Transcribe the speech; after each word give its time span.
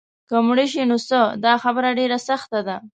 که 0.29 0.35
مړه 0.47 0.65
شي 0.71 0.83
نو 0.89 0.97
څه؟ 1.09 1.19
دا 1.43 1.53
خبره 1.63 1.89
ډېره 1.99 2.17
سخته 2.29 2.59
ده. 2.67 2.75